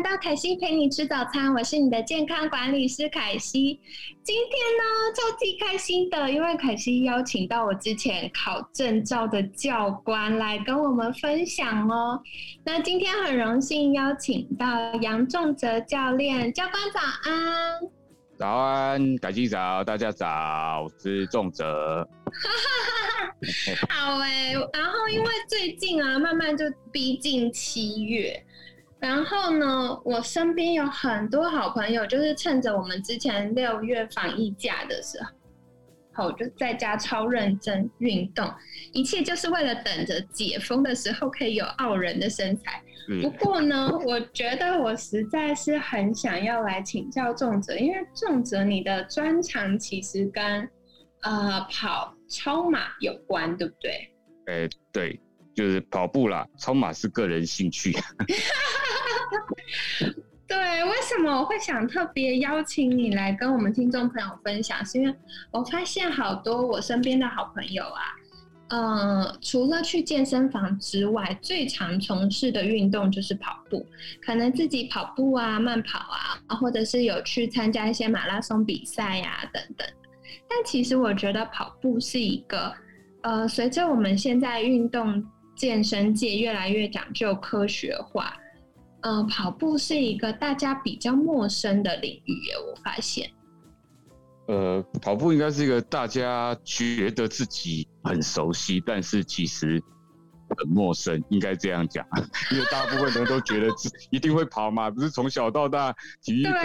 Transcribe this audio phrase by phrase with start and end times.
[0.00, 3.78] 来到凯西陪你吃早餐，我是你的健康管理师凯西。
[4.22, 4.82] 今天呢，
[5.14, 12.18] 超级开心的，因为凯西邀请到我之前考证照的教官来跟我们分享哦。
[12.64, 17.78] 那今天很荣幸邀请到杨仲泽教练，教官早安。
[18.38, 22.08] 早安，凯西早，大家早，我是仲泽。
[23.90, 28.42] 好哎，然后因为最近啊，慢慢就逼近七月。
[29.00, 35.18] 然后呢，我身边有很多好朋友，就是趁着我们之前六月防疫假的时
[36.12, 38.52] 候，我就在家超认真运动，
[38.92, 42.82] 一切就是为了等着解封的时候可以有傲人的身材。
[43.22, 50.68] 不过呢，我觉得我实在是很想要来请教重泽，因为重泽你的专长其实跟
[51.22, 54.12] 呃跑超马有关，对不对？
[54.46, 55.18] 哎，对，
[55.56, 57.96] 就是跑步啦，超马是个人兴趣。
[60.46, 64.84] 对，为什么我会想特别邀请你来跟我们听众朋友分享？
[64.84, 65.14] 是因为
[65.52, 68.02] 我发现好多我身边的好朋友啊，
[68.70, 73.86] 呃，除了去健身房之外，最常从事的运动就是跑步。
[74.20, 79.86] 可能自己跑步啊、慢跑啊，或者是有去参加一些马拉松比赛呀等等。
[80.48, 82.74] 但其实我觉得跑步是一个，
[83.22, 88.36] 呃，随着我们现在运动健身界越来越讲究科学化。
[89.02, 93.30] 嗯，跑步是一个大家比较陌生的领域耶，我发现。
[94.46, 99.80] 呃，跑步应该是一个大家觉得自己很熟悉，但是其实
[100.58, 102.04] 很陌生，应该这样讲。
[102.52, 106.58] 因为大部分人都觉得自一定会跑嘛，不是从小到大体育课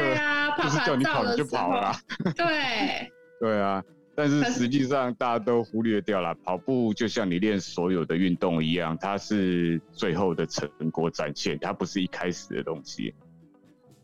[0.63, 1.95] 就是叫你跑你就跑了。
[2.35, 3.11] 对。
[3.39, 3.83] 对啊。
[4.15, 13.13] 但是实际上，大家都忽略掉了，跑步就像你练所有的运动一样，它是最后的成果展现，它不是一开始的东西。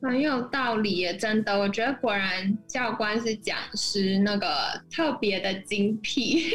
[0.01, 4.47] 很有道理耶，真的，我觉得果然教官是讲师，那个
[4.91, 6.49] 特别的精辟。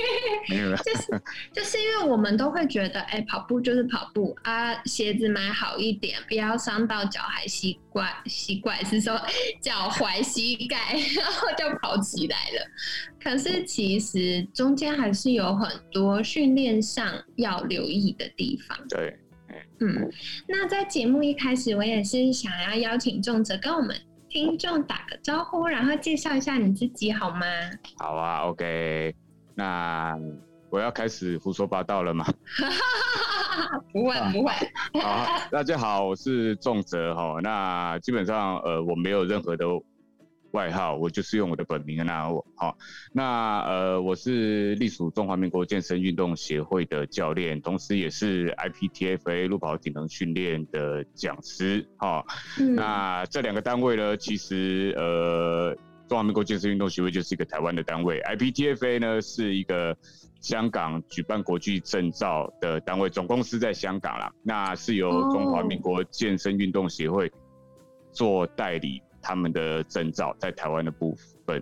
[0.84, 9.20] 就是就是因为我们都会觉得，哎，跑步就是跑步啊，鞋子买好一点，不要伤到脚踝、膝盖、膝盖是说
[9.60, 10.76] 脚踝、膝盖，
[11.16, 12.66] 然后就跑起来了。
[13.22, 18.76] 可是其实中间还是有很多训练上要留意的地方。
[18.88, 19.16] 对。
[19.80, 20.10] 嗯，
[20.48, 23.96] 那在节目一开始，我也是想要邀请仲哲跟我们
[24.28, 27.46] 听众打个招呼，然后介绍一下你自己，好吗？
[27.98, 29.14] 好啊，OK。
[29.54, 30.18] 那
[30.70, 32.26] 我要开始胡说八道了吗？
[33.92, 34.52] 不会，不会。
[35.00, 37.38] 好，大家好，我是仲哲哈。
[37.42, 39.64] 那基本上，呃，我没有任何的。
[40.52, 42.76] 外号我就是用我的本名那我好，
[43.12, 52.24] 那呃我是隶属中华民国健身运动协会的教练，同时也是 IPTFA 路跑体能训练的讲师哈。
[52.74, 55.76] 那这两个单位呢，其实呃
[56.08, 59.94] 中华民国健身运动协会就是一个台湾的单位，IPTFA 呢是一个
[60.40, 64.32] 香港举办国际证照的单位，总公司在香港啦。
[64.42, 67.30] 那是由中华民国健身运动协会
[68.12, 69.02] 做代理。
[69.26, 71.12] 他们的证照在台湾的部
[71.44, 71.60] 分，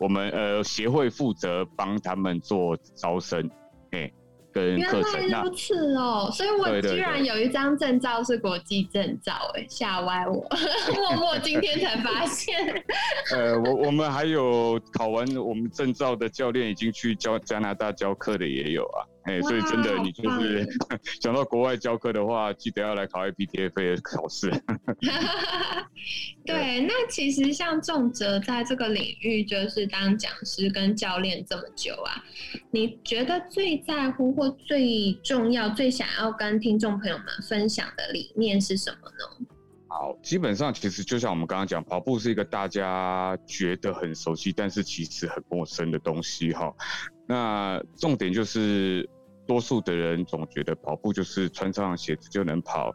[0.00, 3.48] 我们呃协会负责帮他们做招生，
[3.92, 4.10] 哎，
[4.52, 5.20] 跟课程。
[5.20, 10.44] 原来如此哦，所以我居然有一张证照是国际证照，哎，吓歪我，
[10.96, 12.56] 默默今天才发现。
[13.32, 19.06] 呃，我我们还有考完我们证照的教练，已经去教加拿大教课的也有啊。
[19.28, 20.66] 哎，所以真的，你就是
[21.20, 24.50] 想到国外教课的话，记得要来考 IPTFA 的考试。
[26.46, 32.24] 对，那其实像仲泽在这个领域，就是当讲师跟教练这么久啊，
[32.70, 39.46] 你觉得最在乎或最重要、最想要跟听众朋友们分享的理念是什么呢？
[39.88, 46.72] 好，基本上其实就像我们刚刚讲，跑步是一个大家觉得很熟悉，但是其实很陌生的东西哈。
[47.26, 49.06] 那重点就是。
[49.48, 52.94] 多数的人总觉得跑步就是穿上鞋子就能跑，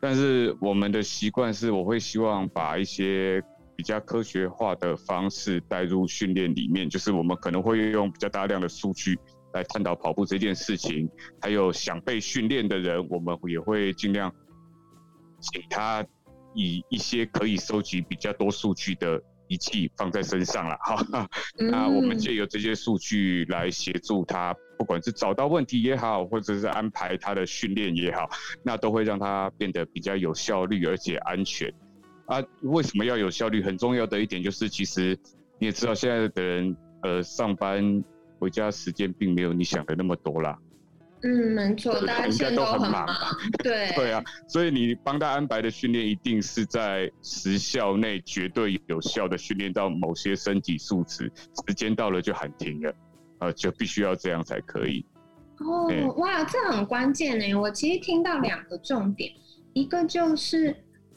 [0.00, 3.40] 但是我们的习惯是，我会希望把一些
[3.76, 9.16] 比较科学化的方式带入训练里面，就是我们可能会用比较大量的数据
[9.54, 11.08] 来探讨跑步这件事情，
[11.40, 14.34] 还有想被训练的人，我们也会尽量
[15.40, 16.04] 请他
[16.52, 21.28] 以一些可以收集比较多数据的仪器放在身上了哈。
[21.58, 24.52] 那我们借由这些数据来协助他。
[24.82, 28.28] 不管是找到问题也好，或者是安排他的训练也好，
[28.64, 31.72] 那都会让他变得比较有效率而且安全。
[32.26, 33.62] 啊，为什么要有效率？
[33.62, 35.16] 很重要的一点就是，其实
[35.60, 38.02] 你也知道，现在的人呃上班
[38.40, 40.58] 回家时间并没有你想的那么多啦。
[41.22, 43.06] 嗯，没错，大家应该都很忙。
[43.62, 51.30] 对对啊，所以你帮他安排的训练，一定是在时效内绝对有效的训练到某些身体素质，
[51.68, 52.92] 时间到了就喊停了，
[53.42, 55.04] 呃，就必须要这样才可以。
[55.58, 57.54] 哦，哇，这很关键呢。
[57.54, 59.32] 我其实听到两个重点，
[59.72, 60.70] 一个就是，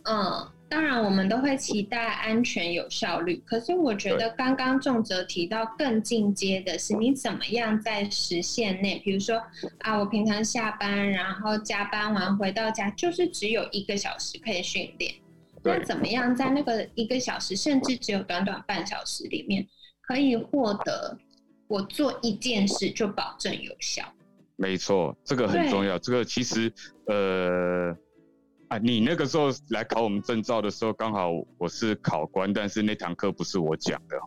[0.04, 0.52] 嗯。
[0.68, 3.42] 当然，我们都会期待安全有效率。
[3.46, 9.40] 可是，我觉得刚刚仲泽提到更进阶的是，你怎么样在时限内，比如说
[9.82, 15.14] 啊，我平常下班然后加班完回到家，就是只有一个小时可以训练。
[15.64, 19.66] 那怎么样在那个一个小时，甚至只有短短半小时里面，
[20.02, 21.16] 可以获得
[21.68, 24.04] 我做一件事就保证有效？
[24.56, 26.00] 没错，这个很重要。
[26.00, 26.72] 这个其实
[27.08, 27.96] 呃。
[28.68, 31.30] 啊，你那个时候来考我们证照的时候，刚好
[31.60, 34.26] 我是考官，但是那堂课不是我讲的哈。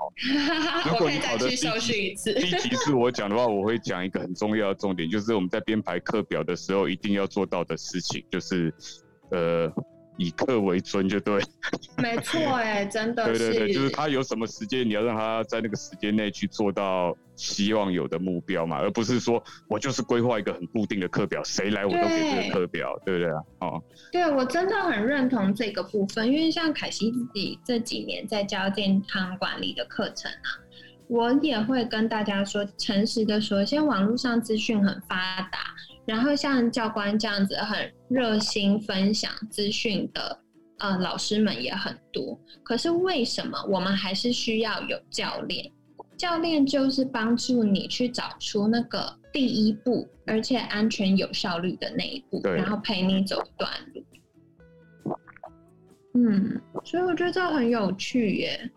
[0.89, 8.73] 如果你考的第一题是我讲的话，我会讲一个很重要的重点，就是我们在编排课表的时候一定要做到的事情，就是
[9.33, 9.69] 呃。
[10.19, 11.41] 以客为尊就对，
[11.97, 23.43] 没错哎，真的对对对，就是他有什么时间，你要让他在那个时间内去做到希望有的目标嘛，而不是说我就是规划一个很固定的课表，谁来我都给这个课表，对不对啊？
[23.61, 30.59] 哦，对我真的很认同这个部分，因为像凯西自己这几年在教健康管理的课程啊，
[31.07, 35.59] 我也会跟大家说，诚实的说，现在网络上资讯很发达。
[36.09, 40.41] 然后像教官这样子很热心分享资讯的，
[40.79, 42.41] 呃，老师们也很多。
[42.63, 45.71] 可是为什么我们还是需要有教练？
[46.17, 55.15] 教练就是帮助你去找出那个第一步，而且安全有效率的那一步，然后陪你走一段路。
[56.15, 58.71] 嗯，所以我觉得这很有趣耶。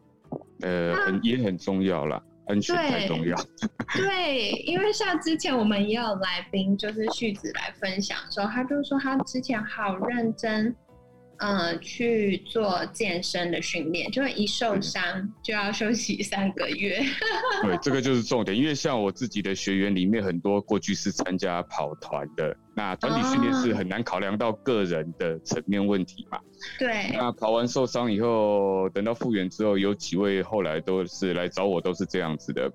[0.63, 2.21] 呃，很也很重要啦。
[2.51, 3.35] 安全太重要。
[3.95, 10.75] 对，因为像之前我们也有来宾，就是旭子来分享的时候，他就说他之前好认真。
[11.43, 17.03] 呃，去做健身的训练，就会一受伤就要休息三个月。
[17.63, 26.39] 对，这个就是重点，因为像我自己的学员里面，很多过去是参加跑团的，那团体训练是很难考量到个人的层面问题嘛。
[26.79, 27.11] 对。
[27.13, 32.71] 那跑完受伤以后，等到复原之后，有几位后来都是来找我，都是这样子的。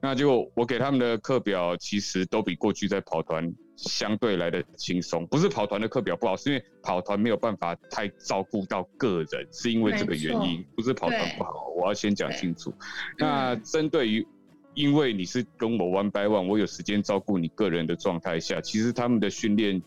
[0.00, 5.26] 那就我给他们的课表，其实都比过去在跑团相对来的轻松。
[5.26, 11.66] 不是跑团的课表不好，是因为跑团没有办法太照顾到个人，是因为这个原因，不是跑团不好。
[11.76, 12.72] 我要先讲清楚。
[13.18, 14.26] 那针对于，
[14.74, 19.82] 因为你是跟我 one by one，我有时间照顾你个人的状态下，其实他们的训练。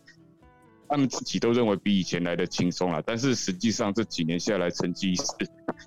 [0.86, 5.24] 他们自己都认为比以前来的轻松了，但是实际上这几年下来，成绩是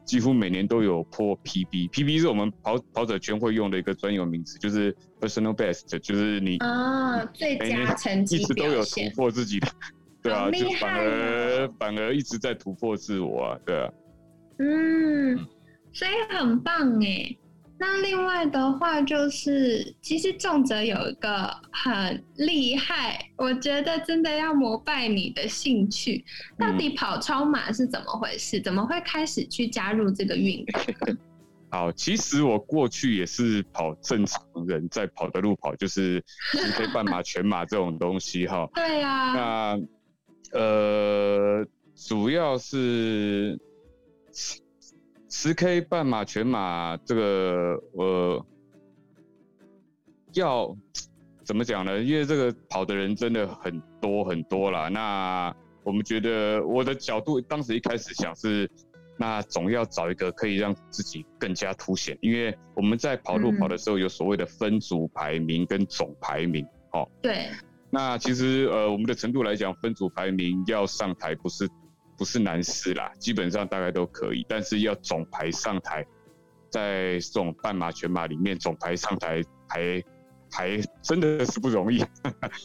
[0.04, 1.90] 几乎每年都有破 PB。
[1.90, 9.68] PB 是我们跑跑者圈会用的一个专有名词，就是 personal best，就是你啊最佳成绩一直都有突破自己的，
[10.24, 13.92] 对啊，就反而反而一直在突破自我啊，对啊，
[14.58, 15.38] 嗯，
[15.92, 17.36] 所以很棒哎。
[17.78, 26.24] 那另外的话，就是其实重则有一个很厉害，我觉得真的要膜拜你的兴趣。
[26.58, 28.58] 到底跑超马是怎么回事？
[28.60, 31.16] 怎么会开始去加入这个运动？
[31.68, 36.24] 好，其实我过去也是跑正常人在跑的路跑，就是
[36.74, 38.66] 可以半马、全马这种东西哈。
[38.74, 39.34] 对呀。
[40.52, 43.58] 那呃，主要是。
[45.38, 48.46] 十 K 半马全马这个呃，
[50.32, 50.74] 要
[51.44, 52.00] 怎么讲呢？
[52.02, 54.88] 因为这个跑的人真的很多很多啦。
[54.88, 58.68] 那我们觉得我的角度当时一开始想是，
[59.18, 62.16] 那总要找一个可以让自己更加凸显。
[62.22, 67.50] 因为我们在跑路跑的时候有所谓的分组排名跟总排名，哦，对。
[67.90, 71.68] 那其实呃，我们的程度来讲，分组排名要上台不是。
[72.16, 76.04] 不是难事啦，基本上大概都可以，但是要总排上台，
[76.70, 80.02] 在这种半马、全马里面总排上台排
[80.50, 82.04] 排真的是不容易。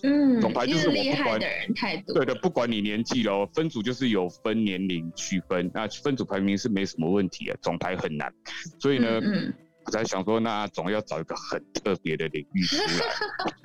[0.03, 2.15] 嗯，总排就是我不管的人太多。
[2.15, 8.34] 对的，不管你年纪喽，分组就是有分年龄区分，那分组排名是没什么问题啊，总排很难，
[8.79, 9.22] 所以呢。
[9.85, 12.83] 我在想说，那总要找一个很特别的领域出来。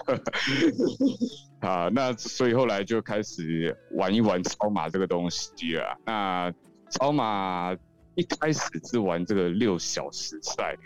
[1.61, 5.97] 啊，那所以后来就开始玩一玩超马这个东西啊。
[6.05, 6.53] 那
[6.91, 7.77] 超马
[8.15, 10.77] 一开始是玩这个六小时赛，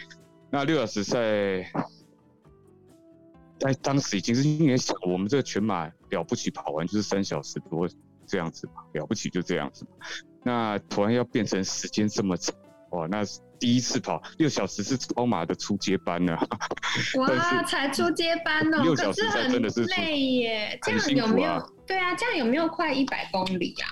[0.50, 1.18] 那六小时赛
[3.58, 7.88] 在当时已经是因为想，我们这个全马了不起，跑完就是三小时多
[8.26, 9.86] 这样子嘛，了不起就这样子。
[10.42, 12.54] 那突然要变成时间这么长，
[12.90, 13.22] 哇，那
[13.58, 16.36] 第一次跑六小时是超马的初阶班呢。
[17.16, 17.28] 哇，
[17.64, 20.78] 才初阶班哦，六小时真的是累耶。
[20.82, 21.72] 这样有没有？
[21.86, 23.86] 对啊，这样有没有快一百公里啊？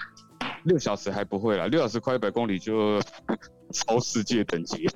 [0.64, 3.00] 六小时还不会啦，六小时快一百公里就
[3.72, 4.88] 超世界等级。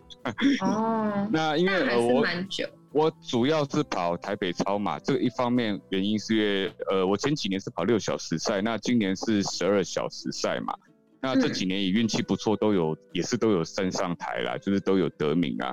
[0.60, 2.68] 哦， 那因为我蛮久。
[2.92, 10.74] 我主要是跑台北超马，这个一方面原因是因为，呃，我前几年是跑六小时赛，那今年是十二小时赛嘛。
[11.22, 15.72] 那这几年也运气不错，都有也是都有升上台啦，就是都有得名啊。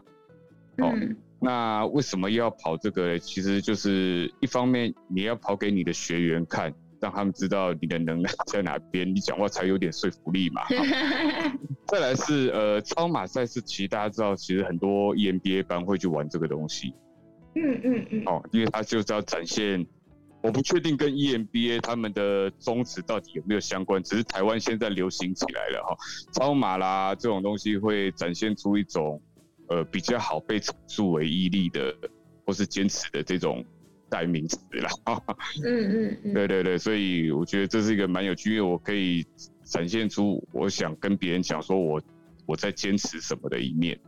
[0.78, 0.94] 哦，
[1.42, 3.18] 那为什么要跑这个？
[3.18, 10.62] 其实就是一方面你要跑给你的学员看，让他们知道你的能量在哪边，你讲话才有点说服力嘛。
[11.88, 16.94] 再来是呃，超马赛事，其实大家知道，其实很多 EMBA 班会去玩这个东西。
[17.56, 18.24] 嗯嗯嗯。
[18.28, 19.84] 哦，因为他就是要展现。
[20.42, 25.98] 我不确定跟 EMBA 他们的宗旨到底有没有相关，只是台湾现在流行起来了哈，
[26.34, 29.22] 超马啦这种东西会展现出一种
[29.68, 31.94] 呃比较好被阐述为毅力的
[32.46, 33.64] 或是坚持的这种
[34.10, 34.90] 代名词啦。
[35.66, 39.26] 嗯嗯，对对对，所以我觉得这是一个蛮有趣，因为我可以
[39.64, 42.02] 展现出我想跟别人讲说我
[42.46, 44.00] 我在坚持什么的一面。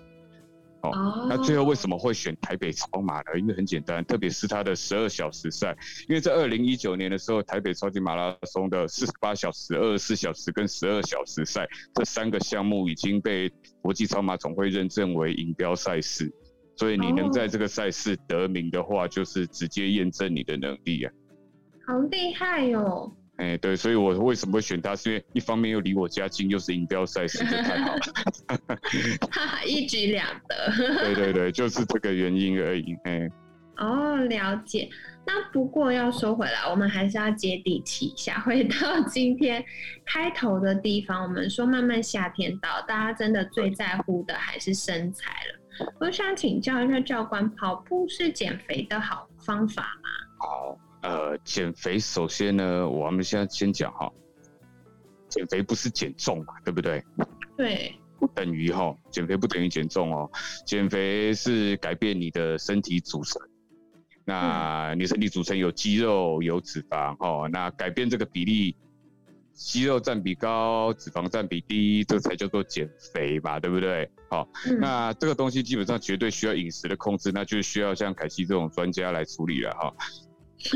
[0.83, 3.39] 哦，那最后为什么会选台北超马呢？
[3.39, 5.77] 因为很简单，特别是它的十二小时赛。
[6.07, 16.33] 因为在二零一九年的时候，台北超级马拉松的四十八小时、二十四小时跟十二小时赛这三个项目已经被国际超马总会认证为银标赛事，
[16.75, 21.13] 所以你能在这个赛事得名的话，就是直接验证你的能力啊！
[21.87, 23.15] 好厉害哟！
[23.37, 24.95] 哎，对，所以我为什么会选它？
[24.95, 28.01] 是因为一方面又离我家近，又是银标赛事，就太好了，
[29.65, 30.71] 一举两得。
[30.99, 32.95] 对对对，就是这个原因而已。
[33.05, 33.27] 哎，
[33.77, 34.87] 哦，了解。
[35.25, 38.39] 那不过要说回来，我们还是要接地气一下。
[38.41, 39.63] 回到今天
[40.05, 45.87] 开头的地方，我们说慢慢夏天到，大家真的最在乎的还是身材了。
[45.99, 50.09] 我想请教一下教官，跑步是减肥的好方法吗？
[50.39, 50.77] 好。
[51.01, 54.11] 呃，减肥首先呢，我们现在先讲哈，
[55.27, 57.03] 减肥不是减重嘛，对不对？
[57.57, 60.29] 对，不等于哈，减肥不等于减重哦，
[60.65, 63.41] 减肥是改变你的身体组成，
[64.25, 68.75] 那你身体组成有肌肉有脂肪哈，那改变这个比例，
[69.53, 74.07] 肌肉占比高，脂肪占比低，这才叫做减肥嘛，对不对？
[74.29, 74.47] 好，
[74.79, 79.93] 那这个东西基本上绝对需要饮食的控制，那就需要像凯西这种专家来处理了哈。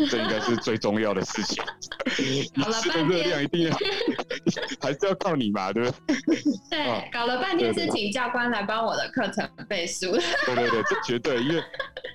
[0.09, 1.63] 这应该是最重要的事情。
[2.61, 3.77] 搞了半天，热量一定要
[4.81, 6.43] 还是要靠你嘛，对不对？
[6.69, 10.11] 对，搞了半天是请教官来帮我的课程背书。
[10.45, 11.63] 对对对，这绝对，因为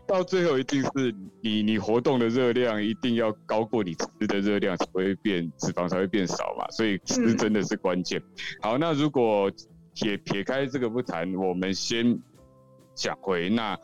[0.07, 8.23] 到最后一定是你你活动的热量一定要高过你吃的热量才会变脂肪才会变少嘛，所以吃真的是关键。
[8.61, 9.51] 好，那如果
[9.95, 12.19] 撇撇开这个不谈，我们先
[12.95, 13.79] 讲回那。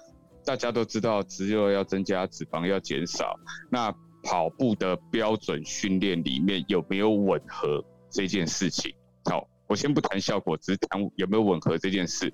[0.47, 3.35] 大家都知道，肌肉要增加，脂肪要减少。
[3.69, 8.95] 那跑步的标准训练里面有没有吻合这件事情？
[9.25, 12.33] 好，我先不谈效果，只谈有没有吻合这件事。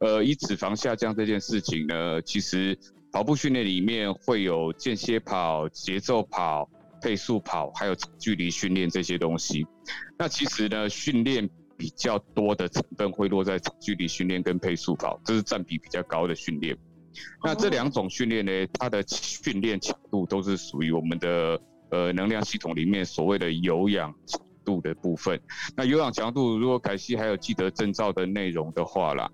[0.00, 2.76] 呃，以脂肪下降这件事情呢，其实
[3.12, 6.68] 跑步训练里面会有间歇跑、节奏跑、
[7.00, 9.64] 配速跑，还有距离训练这些东西。
[10.18, 16.76] 那其实呢，训练比较多的成分会落在距离训练跟配速跑，这是占比比较高的训练。
[17.42, 25.40] 那这两种训练呢，它的训练强度都是属于我们的呃能量系统里面所谓的有氧强度的部分。
[25.76, 29.30] 那有氧强度，如果凯西还有记得证照的内容的话啦，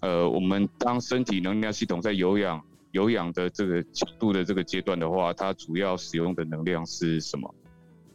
[0.00, 2.62] 呃，我们当身体能量系统在有氧
[2.92, 7.54] 有氧的这个强度的这个阶段的话，它主要使用的能量是什么？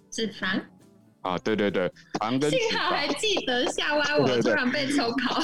[0.09, 0.61] 脂肪。
[1.21, 5.41] 啊，对对对，糖跟幸好还记得下歪，我突然被抽考。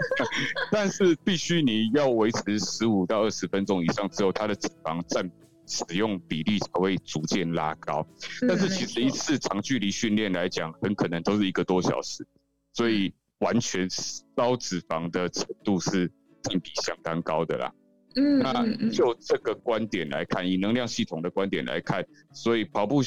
[0.72, 5.30] 但是必须你要维持十五到二十分钟以上之后，它的脂肪占
[5.66, 8.04] 使用比例才会逐渐拉高。
[8.48, 12.26] 但是其实一次长距离训练来讲，很可能都是一个多小时，
[12.72, 16.10] 所以完全烧脂肪的程度是
[16.42, 17.72] 占比相当高的啦。
[18.16, 23.02] 嗯，那就这个观点来看，以能量系统的观点来看，所以跑步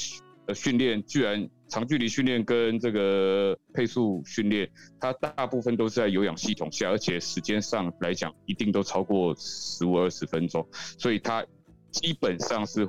[0.48, 1.50] 的训练居然。
[1.68, 4.70] 长距离训练跟这个配速训练，
[5.00, 10.68] 它大部分都是在有氧系统下，而且时间上来讲一定都超过十五二十分钟，
[10.98, 11.46] 所以它
[11.92, 12.88] 基本上是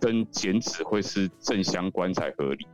[0.00, 2.66] 跟减脂会是正相关才合理，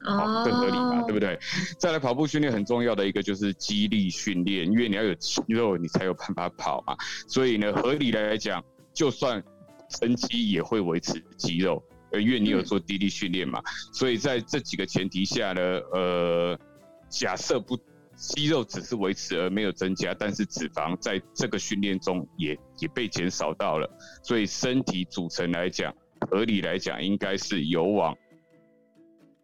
[0.00, 1.38] 好，更合理嘛，对不对？
[1.78, 6.96] 再来跑步训练很重要的一个就是肌力训练，因为你要有肌肉，你才有办法跑嘛，
[7.28, 9.42] 所以呢，合理来讲，就算
[9.88, 13.60] 增肌也会维持肌肉，呃，因为你有做低力训练嘛，
[13.92, 15.62] 所以在这几个前提下呢，
[15.92, 16.58] 呃，
[17.08, 17.78] 假设不
[18.16, 23.88] 肌肉只是维持而没有增加，但是脂肪在这个训练中也也被减少到了，
[24.22, 25.94] 所以身体组成来讲，
[26.30, 28.14] 合理来讲应该是有往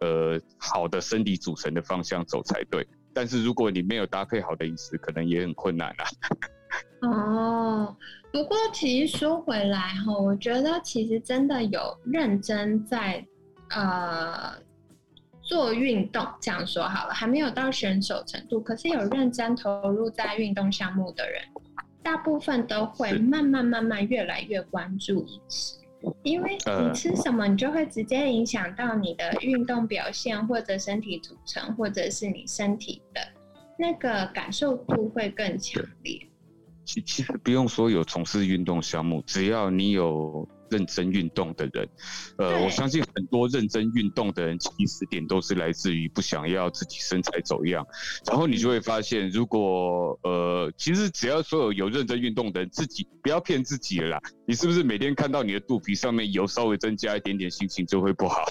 [0.01, 2.87] 呃好的身体组成的方向走才对。
[3.15, 6.05] 但是如果你没有搭配好的饮食，可能也很困难啊。
[7.03, 7.97] 哦，
[8.33, 13.25] 不过其实说回来哈，我觉得其实真的有认真在
[13.71, 14.55] 呃
[15.43, 21.43] 做运动，这样说好了，还没有到选手程度，可是有认真投入在运动项目的人，
[22.03, 25.79] 大部分都会慢慢慢慢越来越关注饮食。
[26.23, 33.21] 因为你吃什么，你就会直接影响到你的运动表现，或者身体组成，或者是你身体的
[33.79, 36.21] 那个感受度会更强烈。
[36.87, 40.49] 其其实不用说有从事运动项目，只要你有。
[40.69, 41.89] 认真运动的人，
[42.39, 47.87] 呃，我相信很多认真运动的人起始点都是来自于不想要自己身材走样，
[48.27, 58.45] 然后你就会发现，如果呃，其实只要所有有认真运动的人，自己不要骗自己了啦，你是不是每天看到你的肚皮上面油稍微增加一点点，心情就会不好？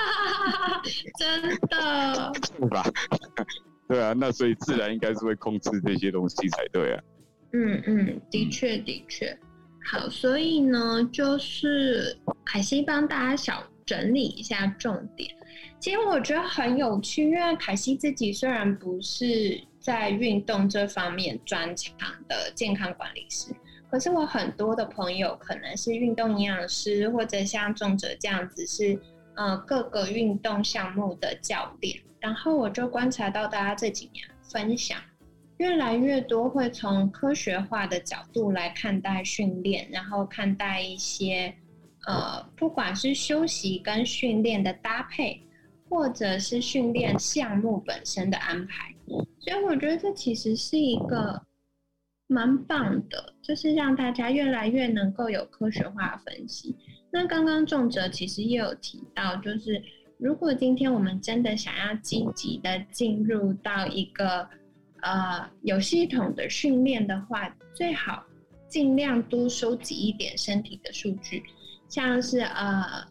[1.18, 1.40] 真
[1.70, 2.32] 的？
[2.60, 2.84] 是吧？
[3.88, 7.02] 对啊，那所以自然应该是会控制这些东西才对啊。
[7.52, 9.36] 嗯嗯，的确的确。
[9.84, 15.34] 好，所以呢，就是凯西帮大家小整理一下重点。
[15.80, 21.92] 其实我觉得很有趣，因为凯西自己虽然不是在运动这方面专长
[22.28, 23.50] 的健康管理师，
[23.90, 29.00] 可是我很多的朋友可能是运动营养师，或者像仲哲这样子是
[29.34, 31.98] 呃各个运动项目的教练。
[32.20, 34.98] 然后我就观察到大家这几年分享。
[35.60, 41.54] 越来越多会从科学化的角度来看待训练，然后看待一些
[42.06, 45.38] 呃，不管是休息跟训练的搭配，
[45.86, 48.94] 或者是训练项目本身的安排。
[49.38, 51.38] 所以我觉得这其实是一个
[52.26, 56.74] 蛮棒的，就是让大家越来越能够有科学化分析。
[57.10, 59.82] 那刚刚仲哲其实也有提到，就是
[60.16, 64.48] 如果今天我们真的想要积极的进入到一个
[65.02, 68.24] 呃，有系统的训练的话，最好
[68.68, 71.42] 尽量多收集一点身体的数据，
[71.88, 73.04] 像是呃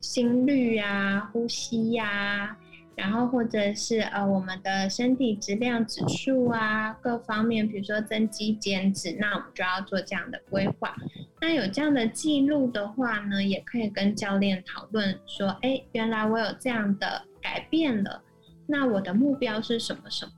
[0.00, 2.56] 心率呀、呼吸呀，
[2.94, 10.96] 然后或者是呃我们的身体质量指数啊，各方面，比如说增肌减脂，那我们就要做这样的规划。
[11.40, 18.22] 那有这样的记录的话呢，也可以跟教练讨论说，哎，原来我有这样的改变了，
[18.66, 20.32] 那我的目标是什么什么？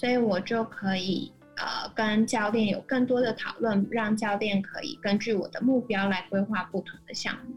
[0.00, 7.54] 所以我就可以呃跟教练有更多的讨论，让教练可以根据我的目标来规划不同的项目。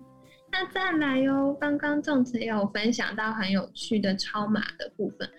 [0.51, 5.29] 那再来哟，刚刚粽子也有分享到很有趣的超马的部分，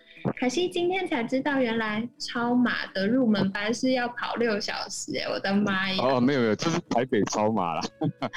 [0.40, 6.02] 可惜今天才知道原来超马的入门班是要跑六小时哎，我的妈呀！
[6.02, 7.82] 哦，没有没有，这是台北超马啦。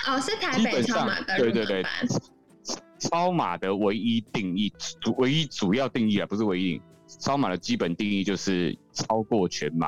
[0.07, 1.91] 哦，是台北超马的入门班。
[2.99, 6.81] 超马的唯一定义，主唯一主要定义啊，不是唯一。
[7.07, 9.87] 超马的基本定义就是超过全马，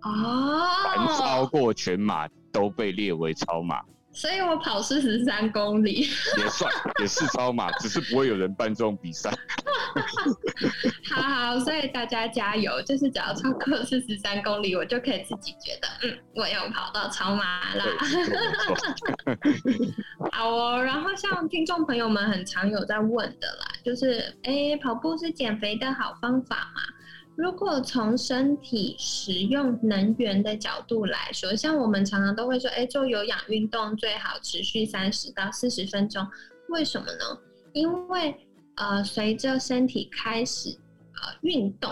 [0.00, 3.82] 啊，凡超过全马都被列为超马。
[4.12, 6.70] 所以我跑四十三公里也算
[7.00, 9.30] 也是超马，只是不会有人办这种比赛。
[11.10, 17.84] 好好，所以大家加油，就是只要超过四十三公里，我就可以自己觉得，嗯，我又跑到超马啦。
[20.32, 26.80] 好哦，然后像听众朋友们很常有在问的啦，就是，哎，跑步是减肥的好方法吗？
[27.34, 36.26] 如果从身体使用能源的角度来说，像我们常常都会说，哎，做有氧运动最好持续三十到四十分钟。
[36.68, 37.38] 为什么呢？
[37.72, 38.36] 因为
[38.76, 40.70] 呃，随着身体开始
[41.14, 41.90] 呃运动，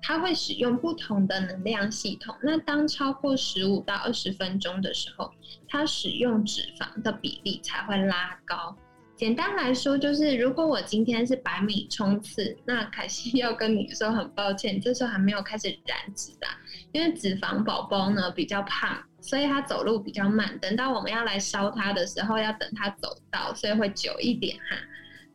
[0.00, 2.34] 它会使用不同的能量系统。
[2.42, 5.30] 那当超过十五到二十分钟的时候，
[5.68, 8.76] 它使用脂肪的比例才会拉高。
[9.22, 16.46] 简单来说，就是如果我今天是百米冲刺，那凯西要跟你说很抱歉，这时候还没有开始燃脂的，
[16.90, 20.58] 因为脂肪宝宝呢比较胖，所以他走路比较慢。
[20.58, 24.76] 等到我们要来烧他的时候，要等他走到，所以会久一点哈。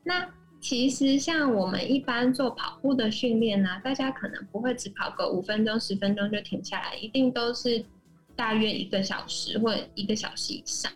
[0.03, 7.81] 那其实像我们一般做跑步的训练呢，大家可能不会只跑个五分钟、十分钟就停下来，一定都是
[8.35, 10.91] 大约一个小时或一个小时以上。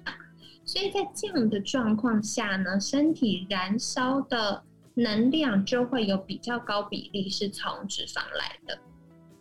[0.71, 8.79] 所以在这样的状况下呢，身体燃烧的能量就会有比较高比例是从脂肪来的。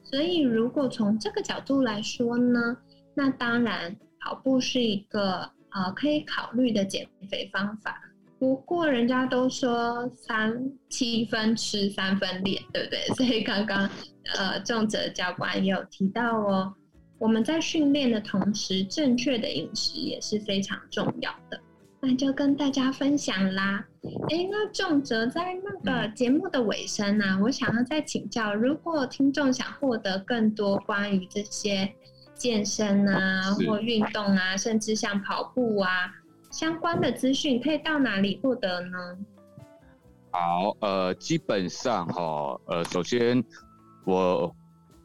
[0.02, 2.76] 所以如果从这个角度来说呢，
[3.14, 7.96] 那当然跑步是一个呃可以考虑的减肥方法。
[8.40, 10.52] 不过人家都说三
[10.88, 13.06] 七分吃三分练，对不对？
[13.14, 13.88] 所以刚刚
[14.36, 16.74] 呃重者教官也有提到哦，
[17.20, 21.60] 我们在训练的同时，正确的饮食也是非常重要的。
[22.00, 23.84] 那就跟大家分享啦。
[24.30, 31.92] 哎，那重泽在那个节目的尾声呢，我想要再请教，如果听众想获得更多关于这些
[32.32, 36.10] 健身啊或运动啊，甚至像跑步啊。
[36.50, 38.96] 相关的资讯可以到哪里获得呢？
[40.30, 43.44] 好，呃，基本上哈，呃，首先
[44.06, 44.50] 我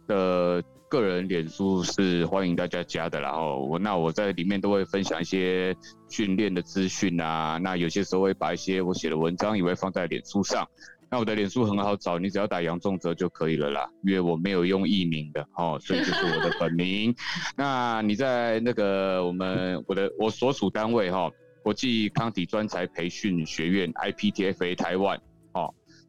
[0.08, 5.76] 的个人脸书是欢迎大家加的，然后我那我在里面都会分享一些
[6.10, 10.68] 训练的资讯啊，那有些时候会把一些我写的文章也会放在脸书上。
[11.10, 17.16] 那我的脸书很好找，你只要打杨仲哲就可以了啦，因为我没有用艺名的哦，所以就是我的本名。
[17.56, 21.30] 那你在那个我们我的我所属单位哈，
[21.64, 25.22] 国际康体专才培训学院 IPTFA 台湾哦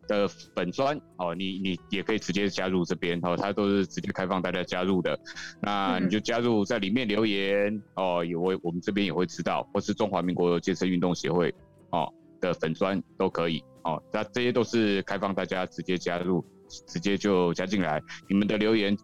[0.08, 5.18] 的粉砖哦，你你也可以直接加入这边哦，它都是直接开放大家加入的。
[5.60, 11.54] 那你就加入在里面留言哦，也会我们这边也会知道，或是中华民国健身运动协会
[11.90, 13.62] 哦的粉砖都可以。
[13.84, 16.44] 哦，那这些都是开放大家直接加入，
[16.88, 18.02] 直接就加进来。
[18.28, 18.96] 你们的留言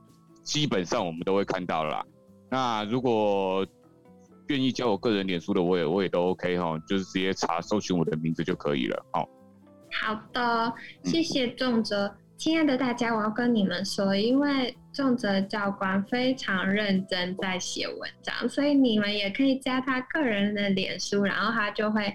[0.42, 2.04] 基本上我们都会看到了。
[2.50, 3.64] 那如果
[4.48, 9.06] 愿意加我个人脸书的，我也我也都 OK 哈，就是直接查搜寻我的名字就可以了。
[9.12, 9.28] 好，
[10.02, 22.12] 好的，谢谢仲泽，亲爱的大家，我要跟你们说，因为仲泽教官非常认真在写文章，所以你们也可以加他个人的脸书，然后他就会。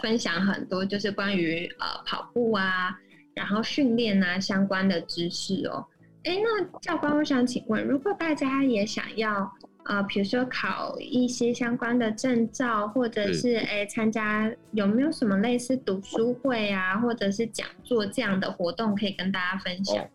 [0.00, 2.96] 分享很多就是关于呃跑步啊，
[3.34, 5.84] 然后训练啊相关的知识哦。
[6.22, 9.52] 哎，那教官，我想请问，如果大家也想要
[9.84, 20.06] 呃，比如说考一些相关的证照，或者是哎参加有没有什么类似读书会啊，或者是讲座这样的活动可以跟大家分享？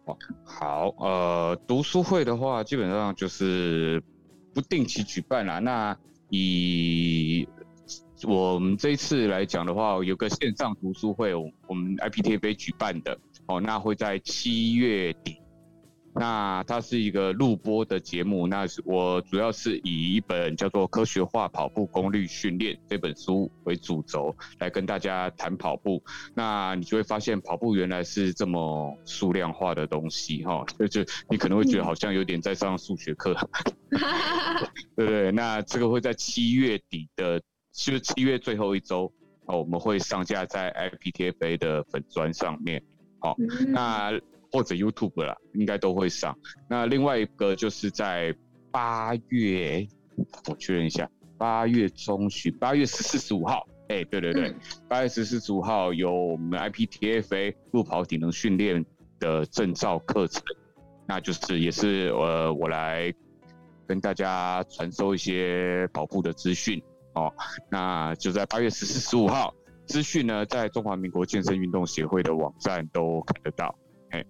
[0.44, 4.02] 好，呃，读书会的话，基本上就是
[4.54, 5.58] 不定期举办啦。
[5.58, 5.98] 那
[6.30, 7.48] 以
[8.26, 15.40] 我们这一次来讲的话，有个线上读书会，我们 IPTV 举办的哦，那会在七月底。
[16.16, 26.04] 那它是一个录播的节目，那是我主要是以一本叫做《科学化跑步功率训练》这本书为主轴来跟大家谈跑步。
[26.34, 33.34] 那你就会发现，跑步原来是这么数量化的东西哈，就就你可能会觉得好像有点在上数学课，
[34.96, 35.32] 对不对？
[35.32, 37.42] 那这个会在七月底的。
[37.76, 39.12] 就是七月最后一周
[39.48, 42.80] 哦，我们会上架在 IPTFA 的粉砖上面，
[43.18, 43.36] 好，
[43.70, 44.12] 那
[44.54, 46.38] 或者 YouTube 啦，应该都会上。
[46.70, 48.34] 那另外一个就是在
[48.72, 49.86] 八月，
[50.48, 54.56] 我确认一下，八月中旬，八月十四、十五号，哎，对对对，
[54.88, 58.86] 八月十四、十五号有我们 IPTFA 路跑体能训练
[59.20, 60.42] 的证照课程，
[61.08, 63.12] 那就是也是呃，我来
[63.88, 66.82] 跟大家传授一些跑步的资讯。
[67.16, 67.32] 哦，
[67.70, 69.54] 那就在八月十四、十五号，
[69.86, 73.76] 资讯呢在中华民国健身运动协会的网站都看得到。
[74.10, 74.26] 嘿，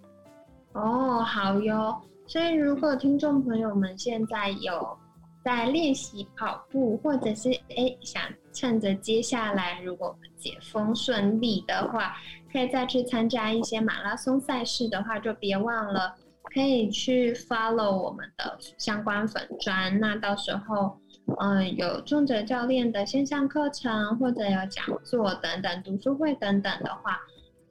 [0.74, 2.02] 哦，好哟。
[2.28, 4.98] 所以如果听众朋友们现在有
[5.44, 12.16] 在练习跑步，或者是哎想趁着接下来如果解封顺利的话，
[12.52, 16.16] 可以再去参加一些马拉松赛事的话，就别忘了
[16.54, 20.00] 可以去 follow 我们的相关粉砖。
[20.00, 20.98] 那到时候。
[21.40, 27.18] 嗯，有重者教练的线上课程，或者有讲座等等，读书会等等的话，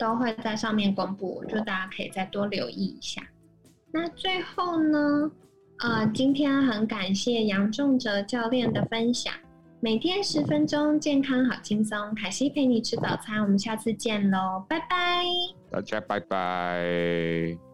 [0.02, 3.22] 都会在上面公布，就大家可以再多留意一下。
[3.92, 5.30] 那最后呢，
[5.78, 9.32] 呃，今天很感谢杨仲哲教练的分享，
[9.78, 15.24] 每天十分钟，健康好轻松，凯西陪你吃早餐，我们下次见喽，拜拜，
[15.70, 17.71] 大家拜拜。